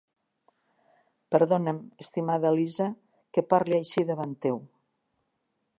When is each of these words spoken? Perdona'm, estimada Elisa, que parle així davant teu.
Perdona'm, 1.35 1.81
estimada 2.05 2.51
Elisa, 2.53 2.89
que 3.35 3.47
parle 3.53 3.79
així 3.81 4.07
davant 4.13 4.37
teu. 4.47 4.61